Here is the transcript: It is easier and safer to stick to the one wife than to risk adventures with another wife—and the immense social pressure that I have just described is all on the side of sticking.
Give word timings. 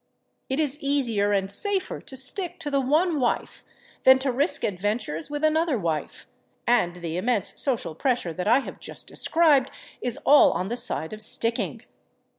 It 0.49 0.59
is 0.59 0.79
easier 0.81 1.31
and 1.31 1.51
safer 1.51 2.01
to 2.01 2.17
stick 2.17 2.59
to 2.61 2.71
the 2.71 2.79
one 2.81 3.19
wife 3.19 3.63
than 4.01 4.17
to 4.17 4.31
risk 4.31 4.63
adventures 4.63 5.29
with 5.29 5.43
another 5.43 5.77
wife—and 5.77 6.95
the 6.95 7.17
immense 7.17 7.61
social 7.61 7.93
pressure 7.93 8.33
that 8.33 8.47
I 8.47 8.61
have 8.61 8.79
just 8.79 9.05
described 9.05 9.69
is 10.01 10.17
all 10.25 10.53
on 10.53 10.69
the 10.69 10.75
side 10.75 11.13
of 11.13 11.21
sticking. 11.21 11.83